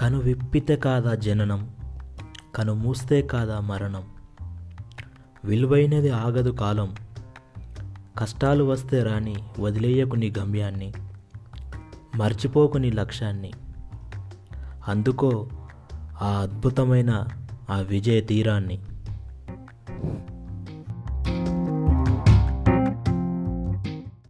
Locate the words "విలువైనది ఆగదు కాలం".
5.44-6.94